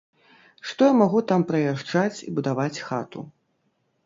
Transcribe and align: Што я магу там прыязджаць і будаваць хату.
Што 0.69 0.87
я 0.87 0.93
магу 1.01 1.21
там 1.31 1.45
прыязджаць 1.51 2.19
і 2.29 2.35
будаваць 2.39 2.83
хату. 2.89 3.19